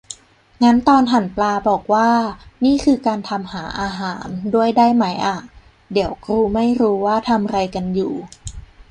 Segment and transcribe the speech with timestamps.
[0.63, 2.09] งั้นตอนหั่นปลาบอกว่า
[2.65, 5.37] "นี่คือการทำหาอาหาร" ด้วยได้ไหมอ่ะ
[5.93, 8.13] เดี๋ยวกรูไม่รู้ว่าทำไรกันอยู่